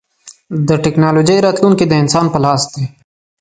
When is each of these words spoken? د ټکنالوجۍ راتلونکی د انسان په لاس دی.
د 0.67 0.69
ټکنالوجۍ 0.83 1.37
راتلونکی 1.45 1.85
د 1.87 1.93
انسان 2.03 2.25
په 2.33 2.39
لاس 2.45 2.61
دی. 2.73 2.83